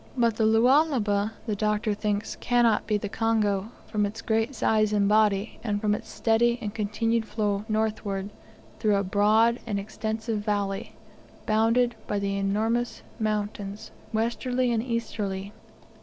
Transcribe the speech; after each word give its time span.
But 0.17 0.37
the 0.37 0.45
Lualaba, 0.47 1.33
the 1.45 1.55
Doctor 1.55 1.93
thinks, 1.93 2.35
cannot 2.37 2.87
be 2.87 2.97
the 2.97 3.07
Congo, 3.07 3.69
from 3.85 4.03
its 4.03 4.23
great 4.23 4.55
size 4.55 4.93
and 4.93 5.07
body, 5.07 5.59
and 5.63 5.79
from 5.79 5.93
its 5.93 6.09
steady 6.09 6.57
and 6.59 6.73
continued 6.73 7.23
flow 7.27 7.65
northward 7.69 8.31
through 8.79 8.95
a 8.95 9.03
broad 9.03 9.59
and 9.67 9.79
extensive 9.79 10.39
valley, 10.39 10.95
bounded 11.45 11.93
by 12.07 12.15
enormous 12.15 13.03
mountains 13.19 13.91
westerly 14.11 14.71
and 14.71 14.81
easterly. 14.81 15.53